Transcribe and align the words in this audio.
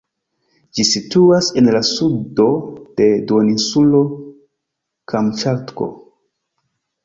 Ĝi 0.77 0.85
situas 0.91 1.49
en 1.61 1.69
la 1.75 1.81
sudo 1.89 2.47
de 3.01 3.09
duoninsulo 3.33 4.03
Kamĉatko. 5.15 5.93